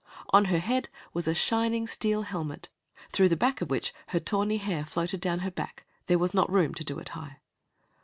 [0.31, 2.69] On her head was a shining steel helmet,
[3.11, 6.51] through the back of which her tawny hair floated down her back there was not
[6.51, 7.37] room to do it high.